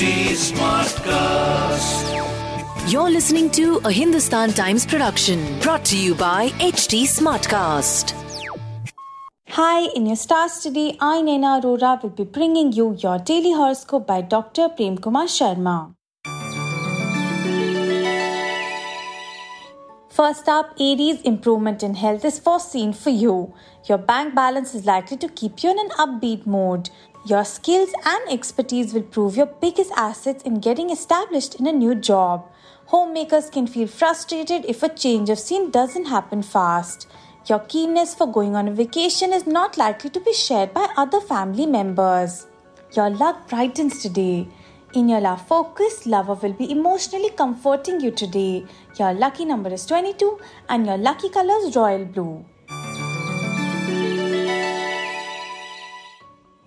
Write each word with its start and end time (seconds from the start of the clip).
Smartcast. 0.00 1.92
You're 2.90 3.10
listening 3.10 3.50
to 3.50 3.82
a 3.84 3.92
Hindustan 3.92 4.54
Times 4.54 4.86
production 4.86 5.58
brought 5.60 5.84
to 5.84 5.98
you 5.98 6.14
by 6.14 6.48
HT 6.52 7.02
Smartcast. 7.02 8.14
Hi, 9.50 9.90
in 9.94 10.06
your 10.06 10.16
stars 10.16 10.60
today, 10.60 10.96
I, 11.00 11.20
Naina 11.20 11.60
Arora, 11.60 12.02
will 12.02 12.08
be 12.08 12.24
bringing 12.24 12.72
you 12.72 12.96
your 12.98 13.18
daily 13.18 13.52
horoscope 13.52 14.06
by 14.06 14.22
Dr. 14.22 14.70
Prem 14.70 14.96
Kumar 14.96 15.26
Sharma. 15.26 15.92
First 20.08 20.48
up, 20.48 20.74
Aries, 20.78 21.20
improvement 21.22 21.82
in 21.82 21.94
health 21.94 22.24
is 22.24 22.38
foreseen 22.38 22.92
for 22.92 23.10
you. 23.10 23.54
Your 23.88 23.98
bank 23.98 24.34
balance 24.34 24.74
is 24.74 24.84
likely 24.84 25.16
to 25.18 25.28
keep 25.28 25.62
you 25.62 25.70
in 25.70 25.78
an 25.78 25.90
upbeat 25.90 26.46
mood. 26.46 26.90
Your 27.26 27.44
skills 27.44 27.90
and 28.06 28.32
expertise 28.32 28.94
will 28.94 29.02
prove 29.02 29.36
your 29.36 29.44
biggest 29.44 29.92
assets 29.94 30.42
in 30.42 30.58
getting 30.58 30.88
established 30.88 31.56
in 31.56 31.66
a 31.66 31.72
new 31.72 31.94
job. 31.94 32.50
Homemakers 32.86 33.50
can 33.50 33.66
feel 33.66 33.88
frustrated 33.88 34.64
if 34.64 34.82
a 34.82 34.88
change 34.88 35.28
of 35.28 35.38
scene 35.38 35.70
doesn't 35.70 36.06
happen 36.06 36.42
fast. 36.42 37.06
Your 37.46 37.58
keenness 37.58 38.14
for 38.14 38.26
going 38.26 38.56
on 38.56 38.68
a 38.68 38.72
vacation 38.72 39.34
is 39.34 39.46
not 39.46 39.76
likely 39.76 40.08
to 40.10 40.20
be 40.20 40.32
shared 40.32 40.72
by 40.72 40.88
other 40.96 41.20
family 41.20 41.66
members. 41.66 42.46
Your 42.96 43.10
luck 43.10 43.50
brightens 43.50 44.00
today. 44.00 44.48
In 44.94 45.08
your 45.08 45.20
love 45.20 45.46
focus, 45.46 46.06
lover 46.06 46.34
will 46.34 46.54
be 46.54 46.72
emotionally 46.72 47.30
comforting 47.30 48.00
you 48.00 48.12
today. 48.12 48.64
Your 48.98 49.12
lucky 49.12 49.44
number 49.44 49.70
is 49.70 49.84
22 49.84 50.38
and 50.70 50.86
your 50.86 50.96
lucky 50.96 51.28
color 51.28 51.54
is 51.66 51.76
royal 51.76 52.06
blue. 52.06 52.44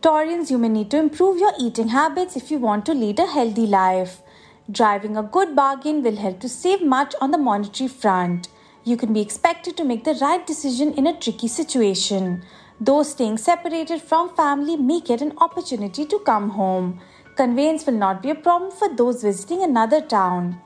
Taurians, 0.00 0.50
you 0.50 0.58
may 0.58 0.68
need 0.68 0.90
to 0.90 0.98
improve 0.98 1.38
your 1.38 1.52
eating 1.58 1.88
habits 1.88 2.36
if 2.36 2.50
you 2.50 2.58
want 2.58 2.86
to 2.86 2.94
lead 2.94 3.18
a 3.18 3.26
healthy 3.26 3.66
life. 3.66 4.22
Driving 4.70 5.16
a 5.16 5.22
good 5.22 5.54
bargain 5.54 6.02
will 6.02 6.16
help 6.16 6.40
to 6.40 6.48
save 6.48 6.82
much 6.82 7.14
on 7.20 7.30
the 7.32 7.38
monetary 7.38 7.88
front 7.88 8.48
you 8.84 8.96
can 8.96 9.12
be 9.12 9.20
expected 9.20 9.76
to 9.76 9.84
make 9.84 10.04
the 10.04 10.18
right 10.20 10.46
decision 10.46 10.92
in 10.94 11.06
a 11.06 11.18
tricky 11.18 11.48
situation. 11.48 12.42
Those 12.80 13.10
staying 13.10 13.36
separated 13.38 14.00
from 14.00 14.34
family 14.34 14.76
may 14.76 15.00
get 15.00 15.20
an 15.20 15.34
opportunity 15.38 16.06
to 16.06 16.18
come 16.20 16.50
home. 16.50 17.00
Conveyance 17.36 17.84
will 17.84 17.98
not 17.98 18.22
be 18.22 18.30
a 18.30 18.34
problem 18.34 18.70
for 18.70 18.94
those 18.94 19.22
visiting 19.22 19.62
another 19.62 20.00
town. 20.00 20.60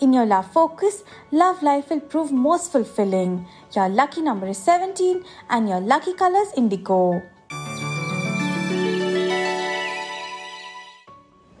In 0.00 0.12
your 0.12 0.26
love 0.26 0.50
focus, 0.52 1.02
love 1.32 1.62
life 1.62 1.90
will 1.90 2.00
prove 2.00 2.30
most 2.30 2.70
fulfilling. 2.70 3.46
Your 3.74 3.88
lucky 3.88 4.22
number 4.22 4.46
is 4.46 4.58
17 4.58 5.24
and 5.50 5.68
your 5.68 5.80
lucky 5.80 6.12
colors 6.12 6.48
indigo. 6.56 7.22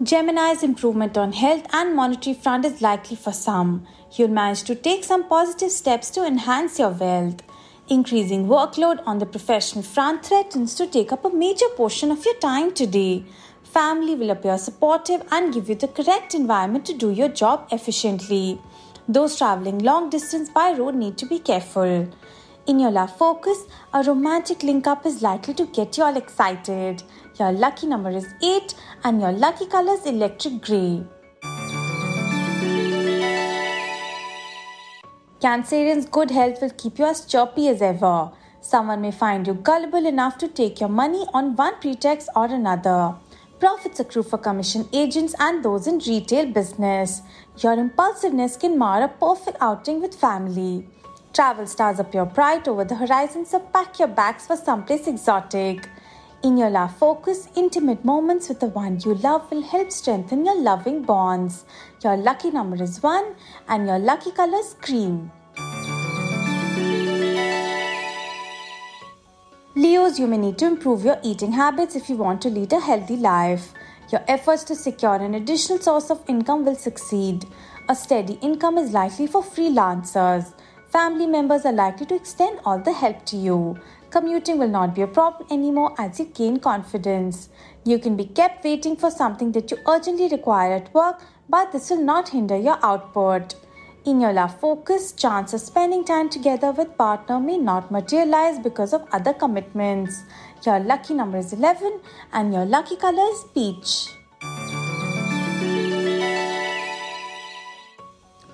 Gemini's 0.06 0.62
improvement 0.62 1.18
on 1.18 1.32
health 1.32 1.66
and 1.72 1.96
monetary 1.96 2.34
front 2.34 2.64
is 2.64 2.80
likely 2.80 3.16
for 3.16 3.32
some. 3.32 3.84
You'll 4.12 4.28
manage 4.28 4.62
to 4.64 4.76
take 4.76 5.02
some 5.02 5.28
positive 5.28 5.72
steps 5.72 6.10
to 6.10 6.24
enhance 6.24 6.78
your 6.78 6.90
wealth. 6.90 7.42
Increasing 7.88 8.46
workload 8.46 9.02
on 9.04 9.18
the 9.18 9.26
professional 9.26 9.82
front 9.82 10.24
threatens 10.24 10.76
to 10.76 10.86
take 10.86 11.10
up 11.10 11.24
a 11.24 11.30
major 11.30 11.68
portion 11.70 12.12
of 12.12 12.24
your 12.24 12.36
time 12.36 12.72
today. 12.72 13.24
Family 13.64 14.14
will 14.14 14.30
appear 14.30 14.58
supportive 14.58 15.24
and 15.32 15.52
give 15.52 15.68
you 15.68 15.74
the 15.74 15.88
correct 15.88 16.34
environment 16.34 16.86
to 16.86 16.92
do 16.92 17.10
your 17.10 17.28
job 17.28 17.66
efficiently. 17.72 18.60
Those 19.08 19.36
traveling 19.36 19.80
long 19.80 20.08
distance 20.08 20.48
by 20.50 20.70
road 20.70 20.94
need 20.94 21.18
to 21.18 21.26
be 21.26 21.40
careful. 21.40 22.08
In 22.66 22.80
your 22.80 22.90
love 22.90 23.16
focus, 23.16 23.64
a 23.94 24.02
romantic 24.02 24.64
link 24.64 24.88
up 24.88 25.06
is 25.06 25.22
likely 25.22 25.54
to 25.54 25.66
get 25.66 25.96
you 25.96 26.02
all 26.02 26.16
excited. 26.16 27.04
Your 27.38 27.52
lucky 27.52 27.86
number 27.86 28.10
is 28.10 28.26
8 28.42 28.74
and 29.04 29.20
your 29.20 29.30
lucky 29.30 29.66
color 29.66 29.92
is 29.92 30.04
electric 30.04 30.62
grey. 30.62 31.04
Cancerians' 35.40 36.10
good 36.10 36.32
health 36.32 36.60
will 36.60 36.70
keep 36.70 36.98
you 36.98 37.04
as 37.04 37.24
chirpy 37.24 37.68
as 37.68 37.80
ever. 37.80 38.32
Someone 38.60 39.00
may 39.00 39.12
find 39.12 39.46
you 39.46 39.54
gullible 39.54 40.04
enough 40.04 40.36
to 40.38 40.48
take 40.48 40.80
your 40.80 40.88
money 40.88 41.24
on 41.34 41.54
one 41.54 41.78
pretext 41.80 42.28
or 42.34 42.46
another. 42.46 43.14
Profits 43.60 44.00
accrue 44.00 44.24
for 44.24 44.38
commission 44.38 44.88
agents 44.92 45.36
and 45.38 45.64
those 45.64 45.86
in 45.86 46.00
retail 46.00 46.46
business. 46.46 47.22
Your 47.58 47.74
impulsiveness 47.74 48.56
can 48.56 48.76
mar 48.76 49.04
a 49.04 49.08
perfect 49.08 49.56
outing 49.60 50.02
with 50.02 50.16
family. 50.16 50.88
Travel 51.36 51.66
stars 51.66 51.98
appear 51.98 52.24
bright 52.24 52.66
over 52.66 52.82
the 52.82 52.94
horizon, 52.94 53.44
so 53.44 53.60
pack 53.60 53.98
your 53.98 54.08
bags 54.08 54.46
for 54.46 54.56
someplace 54.56 55.06
exotic. 55.06 55.86
In 56.42 56.56
your 56.56 56.70
love 56.70 56.96
focus, 56.96 57.50
intimate 57.54 58.02
moments 58.06 58.48
with 58.48 58.60
the 58.60 58.68
one 58.68 58.98
you 59.04 59.12
love 59.16 59.50
will 59.50 59.60
help 59.60 59.92
strengthen 59.92 60.46
your 60.46 60.58
loving 60.58 61.02
bonds. 61.02 61.66
Your 62.02 62.16
lucky 62.16 62.50
number 62.50 62.82
is 62.82 63.02
1 63.02 63.34
and 63.68 63.86
your 63.86 63.98
lucky 63.98 64.30
color 64.30 64.56
is 64.56 64.76
cream. 64.80 65.30
Leos, 69.74 70.18
you 70.18 70.26
may 70.26 70.38
need 70.38 70.56
to 70.56 70.66
improve 70.66 71.04
your 71.04 71.18
eating 71.22 71.52
habits 71.52 71.94
if 71.96 72.08
you 72.08 72.16
want 72.16 72.40
to 72.40 72.48
lead 72.48 72.72
a 72.72 72.80
healthy 72.80 73.18
life. 73.18 73.74
Your 74.10 74.22
efforts 74.26 74.64
to 74.64 74.74
secure 74.74 75.16
an 75.16 75.34
additional 75.34 75.80
source 75.80 76.10
of 76.10 76.24
income 76.28 76.64
will 76.64 76.76
succeed. 76.76 77.44
A 77.90 77.94
steady 77.94 78.38
income 78.40 78.78
is 78.78 78.92
likely 78.92 79.26
for 79.26 79.42
freelancers. 79.42 80.54
Family 80.90 81.26
members 81.26 81.64
are 81.66 81.72
likely 81.72 82.06
to 82.06 82.14
extend 82.14 82.60
all 82.64 82.78
the 82.78 82.92
help 82.92 83.26
to 83.26 83.36
you. 83.36 83.76
Commuting 84.10 84.58
will 84.58 84.68
not 84.68 84.94
be 84.94 85.02
a 85.02 85.06
problem 85.06 85.48
anymore 85.50 85.94
as 85.98 86.20
you 86.20 86.26
gain 86.26 86.60
confidence. 86.60 87.48
You 87.84 87.98
can 87.98 88.16
be 88.16 88.24
kept 88.24 88.64
waiting 88.64 88.96
for 88.96 89.10
something 89.10 89.50
that 89.52 89.70
you 89.70 89.78
urgently 89.88 90.28
require 90.28 90.74
at 90.74 90.94
work, 90.94 91.20
but 91.48 91.72
this 91.72 91.90
will 91.90 92.02
not 92.02 92.28
hinder 92.28 92.56
your 92.56 92.78
output. 92.84 93.56
In 94.04 94.20
your 94.20 94.32
love 94.32 94.60
focus, 94.60 95.10
chance 95.10 95.52
of 95.52 95.60
spending 95.60 96.04
time 96.04 96.30
together 96.30 96.70
with 96.70 96.96
partner 96.96 97.40
may 97.40 97.58
not 97.58 97.90
materialize 97.90 98.60
because 98.60 98.92
of 98.92 99.08
other 99.12 99.32
commitments. 99.32 100.22
Your 100.64 100.78
lucky 100.78 101.14
number 101.14 101.38
is 101.38 101.52
11 101.52 102.00
and 102.32 102.54
your 102.54 102.64
lucky 102.64 102.94
color 102.94 103.28
is 103.32 103.44
peach. 103.52 104.15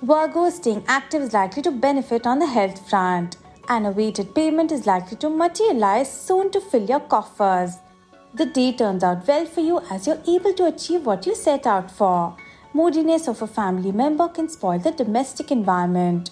Virgo 0.04 0.50
staying 0.50 0.82
active 0.88 1.22
is 1.22 1.32
likely 1.32 1.62
to 1.62 1.70
benefit 1.70 2.26
on 2.26 2.40
the 2.40 2.46
health 2.46 2.90
front. 2.90 3.36
An 3.68 3.86
awaited 3.86 4.34
payment 4.34 4.72
is 4.72 4.84
likely 4.84 5.16
to 5.18 5.30
materialize 5.30 6.12
soon 6.12 6.50
to 6.50 6.60
fill 6.60 6.84
your 6.84 6.98
coffers. 6.98 7.76
The 8.34 8.46
day 8.46 8.72
turns 8.72 9.04
out 9.04 9.28
well 9.28 9.46
for 9.46 9.60
you 9.60 9.80
as 9.92 10.08
you're 10.08 10.20
able 10.26 10.54
to 10.54 10.66
achieve 10.66 11.06
what 11.06 11.24
you 11.24 11.36
set 11.36 11.68
out 11.68 11.88
for. 11.88 12.36
Moodiness 12.74 13.28
of 13.28 13.42
a 13.42 13.46
family 13.46 13.92
member 13.92 14.26
can 14.26 14.48
spoil 14.48 14.80
the 14.80 14.90
domestic 14.90 15.52
environment. 15.52 16.30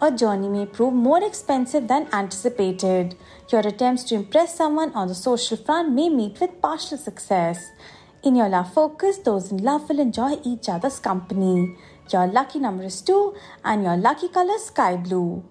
A 0.00 0.10
journey 0.10 0.48
may 0.48 0.64
prove 0.64 0.94
more 0.94 1.22
expensive 1.22 1.88
than 1.88 2.08
anticipated. 2.14 3.16
Your 3.52 3.60
attempts 3.60 4.04
to 4.04 4.14
impress 4.14 4.56
someone 4.56 4.94
on 4.94 5.08
the 5.08 5.14
social 5.14 5.58
front 5.58 5.92
may 5.92 6.08
meet 6.08 6.40
with 6.40 6.62
partial 6.62 6.96
success. 6.96 7.70
In 8.22 8.36
your 8.36 8.48
love 8.48 8.72
focus, 8.72 9.18
those 9.18 9.50
in 9.50 9.58
love 9.62 9.90
will 9.90 10.00
enjoy 10.00 10.38
each 10.42 10.70
other's 10.70 10.98
company. 10.98 11.76
Your 12.12 12.26
lucky 12.26 12.58
number 12.58 12.84
is 12.84 13.00
2 13.02 13.34
and 13.64 13.84
your 13.84 13.96
lucky 13.96 14.28
color 14.28 14.58
sky 14.58 14.96
blue. 14.96 15.44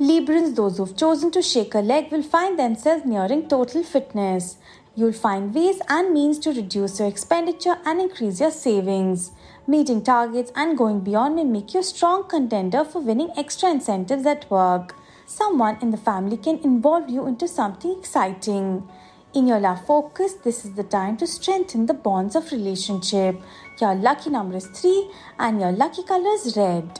Librans, 0.00 0.54
those 0.54 0.78
who've 0.78 0.96
chosen 0.96 1.30
to 1.32 1.42
shake 1.42 1.74
a 1.74 1.80
leg, 1.80 2.10
will 2.10 2.22
find 2.22 2.58
themselves 2.58 3.04
nearing 3.04 3.48
total 3.48 3.82
fitness. 3.82 4.56
You'll 4.94 5.12
find 5.12 5.54
ways 5.54 5.80
and 5.88 6.12
means 6.12 6.38
to 6.40 6.52
reduce 6.52 6.98
your 6.98 7.08
expenditure 7.08 7.78
and 7.84 8.00
increase 8.00 8.40
your 8.40 8.50
savings. 8.50 9.32
Meeting 9.66 10.02
targets 10.02 10.50
and 10.56 10.76
going 10.76 11.00
beyond 11.00 11.36
may 11.36 11.44
make 11.44 11.74
you 11.74 11.80
a 11.80 11.84
strong 11.84 12.28
contender 12.28 12.84
for 12.84 13.00
winning 13.00 13.30
extra 13.36 13.70
incentives 13.70 14.26
at 14.26 14.50
work 14.50 14.94
someone 15.28 15.76
in 15.82 15.90
the 15.90 15.96
family 15.96 16.36
can 16.36 16.58
involve 16.64 17.08
you 17.10 17.26
into 17.26 17.46
something 17.46 17.96
exciting. 17.98 18.88
In 19.34 19.46
your 19.46 19.60
love 19.60 19.84
focus, 19.84 20.32
this 20.42 20.64
is 20.64 20.72
the 20.72 20.84
time 20.84 21.18
to 21.18 21.26
strengthen 21.26 21.84
the 21.84 21.92
bonds 21.92 22.34
of 22.34 22.50
relationship. 22.50 23.36
Your 23.78 23.94
lucky 23.94 24.30
number 24.30 24.56
is 24.56 24.66
3 24.68 25.10
and 25.38 25.60
your 25.60 25.70
lucky 25.70 26.02
color 26.02 26.30
is 26.30 26.56
red. 26.56 26.98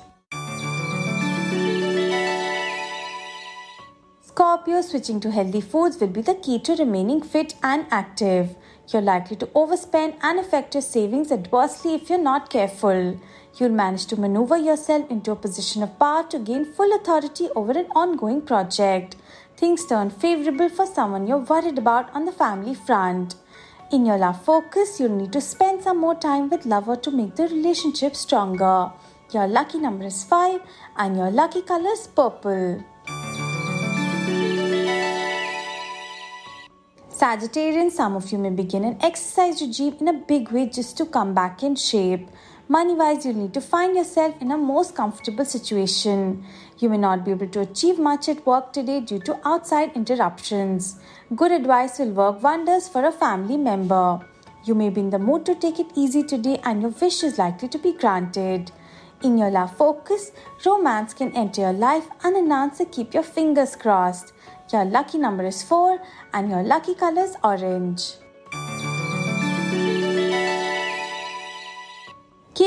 Scorpio 4.20 4.82
switching 4.82 5.20
to 5.20 5.30
healthy 5.30 5.62
foods 5.62 5.98
will 5.98 6.08
be 6.08 6.20
the 6.20 6.34
key 6.34 6.58
to 6.60 6.76
remaining 6.76 7.22
fit 7.22 7.54
and 7.62 7.86
active. 7.90 8.54
You're 8.92 9.02
likely 9.02 9.36
to 9.36 9.46
overspend 9.46 10.16
and 10.22 10.38
affect 10.38 10.74
your 10.74 10.82
savings 10.82 11.32
adversely 11.32 11.94
if 11.94 12.10
you're 12.10 12.18
not 12.18 12.50
careful. 12.50 13.18
You'll 13.56 13.70
manage 13.70 14.04
to 14.06 14.20
maneuver 14.20 14.58
yourself 14.58 15.10
into 15.10 15.32
a 15.32 15.36
position 15.36 15.82
of 15.82 15.98
power 15.98 16.24
to 16.28 16.38
gain 16.38 16.66
full 16.66 16.94
authority 16.94 17.48
over 17.56 17.72
an 17.72 17.86
ongoing 17.96 18.42
project. 18.42 19.16
Things 19.58 19.84
turn 19.86 20.08
favorable 20.08 20.68
for 20.68 20.86
someone 20.86 21.26
you're 21.26 21.38
worried 21.38 21.78
about 21.78 22.14
on 22.14 22.24
the 22.24 22.30
family 22.30 22.74
front. 22.74 23.34
In 23.90 24.06
your 24.06 24.16
love 24.16 24.44
focus, 24.44 25.00
you'll 25.00 25.16
need 25.16 25.32
to 25.32 25.40
spend 25.40 25.82
some 25.82 25.98
more 25.98 26.14
time 26.14 26.48
with 26.48 26.64
lover 26.64 26.94
to 26.94 27.10
make 27.10 27.34
the 27.34 27.48
relationship 27.48 28.14
stronger. 28.14 28.92
Your 29.32 29.48
lucky 29.48 29.78
number 29.80 30.04
is 30.04 30.22
5 30.22 30.60
and 30.98 31.16
your 31.16 31.32
lucky 31.32 31.62
color 31.62 31.90
is 31.90 32.06
purple. 32.06 32.84
Sagittarian, 37.10 37.90
some 37.90 38.14
of 38.14 38.30
you 38.30 38.38
may 38.38 38.50
begin 38.50 38.84
an 38.84 38.96
exercise 39.00 39.60
regime 39.60 39.96
in 39.98 40.06
a 40.06 40.12
big 40.12 40.52
way 40.52 40.66
just 40.66 40.96
to 40.98 41.04
come 41.04 41.34
back 41.34 41.64
in 41.64 41.74
shape. 41.74 42.30
Money 42.70 42.92
wise, 42.92 43.24
you'll 43.24 43.34
need 43.34 43.54
to 43.54 43.62
find 43.62 43.96
yourself 43.96 44.34
in 44.42 44.50
a 44.52 44.58
most 44.58 44.94
comfortable 44.94 45.46
situation. 45.46 46.44
You 46.78 46.90
may 46.90 46.98
not 46.98 47.24
be 47.24 47.30
able 47.30 47.48
to 47.48 47.60
achieve 47.60 47.98
much 47.98 48.28
at 48.28 48.44
work 48.44 48.74
today 48.74 49.00
due 49.00 49.20
to 49.20 49.40
outside 49.48 49.96
interruptions. 49.96 50.96
Good 51.34 51.50
advice 51.50 51.98
will 51.98 52.10
work 52.10 52.42
wonders 52.42 52.86
for 52.86 53.06
a 53.06 53.10
family 53.10 53.56
member. 53.56 54.20
You 54.66 54.74
may 54.74 54.90
be 54.90 55.00
in 55.00 55.08
the 55.08 55.18
mood 55.18 55.46
to 55.46 55.54
take 55.54 55.80
it 55.80 55.92
easy 55.94 56.22
today 56.22 56.60
and 56.62 56.82
your 56.82 56.90
wish 56.90 57.22
is 57.22 57.38
likely 57.38 57.68
to 57.68 57.78
be 57.78 57.94
granted. 57.94 58.70
In 59.22 59.38
your 59.38 59.50
love 59.50 59.74
focus, 59.74 60.30
romance 60.66 61.14
can 61.14 61.32
enter 61.32 61.62
your 61.62 61.72
life 61.72 62.06
unannounced, 62.22 62.76
so 62.76 62.84
keep 62.84 63.14
your 63.14 63.22
fingers 63.22 63.76
crossed. 63.76 64.34
Your 64.70 64.84
lucky 64.84 65.16
number 65.16 65.46
is 65.46 65.62
4 65.62 65.98
and 66.34 66.50
your 66.50 66.62
lucky 66.62 66.94
color 66.94 67.22
is 67.22 67.34
orange. 67.42 68.12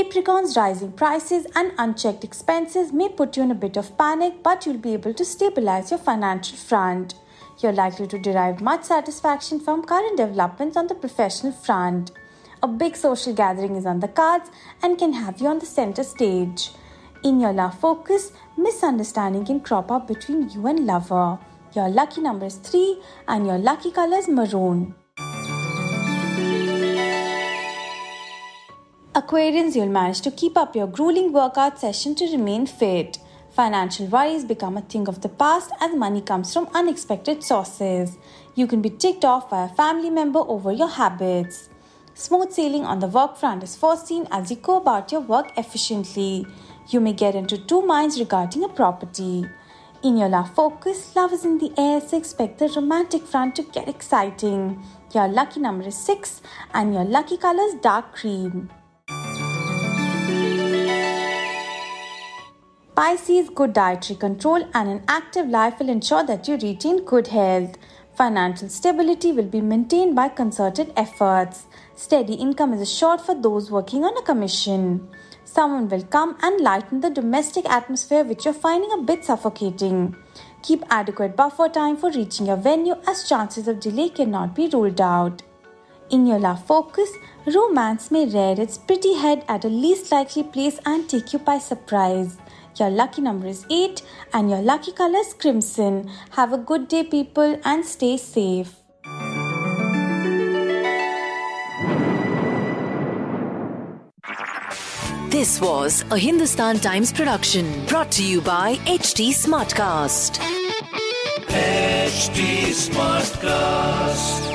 Capricorn's 0.01 0.57
rising 0.57 0.93
prices 0.93 1.45
and 1.53 1.73
unchecked 1.77 2.23
expenses 2.23 2.91
may 2.91 3.07
put 3.07 3.37
you 3.37 3.43
in 3.43 3.51
a 3.51 3.55
bit 3.63 3.77
of 3.77 3.95
panic, 3.99 4.41
but 4.41 4.65
you'll 4.65 4.79
be 4.79 4.93
able 4.93 5.13
to 5.13 5.23
stabilize 5.23 5.91
your 5.91 5.99
financial 5.99 6.57
front. 6.57 7.13
You're 7.59 7.71
likely 7.71 8.07
to 8.07 8.17
derive 8.17 8.61
much 8.61 8.85
satisfaction 8.85 9.59
from 9.59 9.83
current 9.83 10.17
developments 10.17 10.75
on 10.75 10.87
the 10.87 10.95
professional 10.95 11.53
front. 11.53 12.09
A 12.63 12.67
big 12.67 12.95
social 12.95 13.31
gathering 13.31 13.75
is 13.75 13.85
on 13.85 13.99
the 13.99 14.07
cards 14.07 14.49
and 14.81 14.97
can 14.97 15.13
have 15.13 15.39
you 15.39 15.47
on 15.49 15.59
the 15.59 15.67
center 15.67 16.03
stage. 16.03 16.71
In 17.23 17.39
your 17.39 17.53
love 17.53 17.79
focus, 17.79 18.31
misunderstanding 18.57 19.45
can 19.45 19.59
crop 19.59 19.91
up 19.91 20.07
between 20.07 20.49
you 20.49 20.65
and 20.65 20.87
lover. 20.87 21.37
Your 21.75 21.89
lucky 21.89 22.21
number 22.21 22.47
is 22.47 22.55
3 22.55 22.99
and 23.27 23.45
your 23.45 23.59
lucky 23.59 23.91
color 23.91 24.17
is 24.17 24.27
maroon. 24.27 24.95
Aquarians, 29.13 29.75
you'll 29.75 29.89
manage 29.89 30.21
to 30.21 30.31
keep 30.31 30.55
up 30.55 30.73
your 30.73 30.87
grueling 30.87 31.33
workout 31.33 31.77
session 31.77 32.15
to 32.15 32.31
remain 32.31 32.65
fit. 32.65 33.17
Financial 33.49 34.05
worries 34.05 34.45
become 34.45 34.77
a 34.77 34.81
thing 34.81 35.09
of 35.09 35.19
the 35.19 35.27
past 35.27 35.69
as 35.81 35.93
money 35.93 36.21
comes 36.21 36.53
from 36.53 36.69
unexpected 36.73 37.43
sources. 37.43 38.17
You 38.55 38.67
can 38.67 38.81
be 38.81 38.89
ticked 38.89 39.25
off 39.25 39.49
by 39.49 39.65
a 39.65 39.75
family 39.75 40.09
member 40.09 40.39
over 40.39 40.71
your 40.71 40.87
habits. 40.87 41.67
Smooth 42.13 42.53
sailing 42.53 42.85
on 42.85 42.99
the 42.99 43.07
work 43.07 43.35
front 43.35 43.63
is 43.63 43.75
foreseen 43.75 44.29
as 44.31 44.49
you 44.49 44.55
go 44.55 44.77
about 44.77 45.11
your 45.11 45.19
work 45.19 45.51
efficiently. 45.57 46.47
You 46.87 47.01
may 47.01 47.11
get 47.11 47.35
into 47.35 47.57
two 47.57 47.85
minds 47.85 48.17
regarding 48.17 48.63
a 48.63 48.69
property. 48.69 49.45
In 50.03 50.15
your 50.15 50.29
love 50.29 50.55
focus, 50.55 51.13
love 51.17 51.33
is 51.33 51.43
in 51.43 51.57
the 51.57 51.73
air, 51.77 51.99
so 51.99 52.17
expect 52.17 52.59
the 52.59 52.69
romantic 52.69 53.23
front 53.23 53.57
to 53.57 53.63
get 53.63 53.89
exciting. 53.89 54.81
Your 55.13 55.27
lucky 55.27 55.59
number 55.59 55.85
is 55.85 55.97
6 55.97 56.41
and 56.73 56.93
your 56.93 57.03
lucky 57.03 57.35
color 57.35 57.63
is 57.63 57.75
dark 57.75 58.15
cream. 58.15 58.69
Pisces, 62.93 63.49
good 63.49 63.71
dietary 63.71 64.19
control 64.19 64.67
and 64.73 64.89
an 64.89 65.03
active 65.07 65.47
life 65.47 65.79
will 65.79 65.87
ensure 65.87 66.25
that 66.25 66.47
you 66.49 66.55
retain 66.57 67.05
good 67.05 67.27
health. 67.27 67.77
Financial 68.15 68.67
stability 68.67 69.31
will 69.31 69.45
be 69.45 69.61
maintained 69.61 70.13
by 70.13 70.27
concerted 70.27 70.91
efforts. 70.97 71.67
Steady 71.95 72.33
income 72.33 72.73
is 72.73 72.81
assured 72.81 73.21
for 73.21 73.33
those 73.33 73.71
working 73.71 74.03
on 74.03 74.17
a 74.17 74.21
commission. 74.21 75.07
Someone 75.45 75.87
will 75.87 76.03
come 76.03 76.35
and 76.41 76.59
lighten 76.59 76.99
the 76.99 77.09
domestic 77.09 77.65
atmosphere 77.69 78.25
which 78.25 78.43
you're 78.43 78.53
finding 78.53 78.91
a 78.91 79.01
bit 79.01 79.23
suffocating. 79.23 80.13
Keep 80.61 80.83
adequate 80.89 81.37
buffer 81.37 81.69
time 81.69 81.95
for 81.95 82.11
reaching 82.11 82.47
your 82.47 82.57
venue 82.57 82.95
as 83.07 83.27
chances 83.27 83.69
of 83.69 83.79
delay 83.79 84.09
cannot 84.09 84.53
be 84.53 84.67
ruled 84.67 84.99
out. 84.99 85.41
In 86.09 86.27
your 86.27 86.39
love 86.39 86.65
focus, 86.65 87.09
romance 87.45 88.11
may 88.11 88.25
rear 88.25 88.59
its 88.59 88.77
pretty 88.77 89.13
head 89.13 89.45
at 89.47 89.63
a 89.63 89.69
least 89.69 90.11
likely 90.11 90.43
place 90.43 90.77
and 90.85 91.09
take 91.09 91.31
you 91.31 91.39
by 91.39 91.57
surprise. 91.57 92.37
Your 92.77 92.89
lucky 92.89 93.21
number 93.21 93.47
is 93.47 93.65
8 93.69 94.01
and 94.33 94.49
your 94.49 94.61
lucky 94.61 94.91
color 94.91 95.19
is 95.19 95.33
crimson. 95.33 96.09
Have 96.31 96.53
a 96.53 96.57
good 96.57 96.87
day, 96.87 97.03
people, 97.03 97.59
and 97.63 97.85
stay 97.85 98.17
safe. 98.17 98.75
This 105.29 105.61
was 105.61 106.03
a 106.11 106.17
Hindustan 106.17 106.79
Times 106.79 107.11
production 107.13 107.85
brought 107.85 108.11
to 108.11 108.23
you 108.23 108.41
by 108.41 108.75
HT 108.85 109.29
Smartcast. 109.29 110.39
HT 111.47 112.71
Smartcast. 112.89 114.50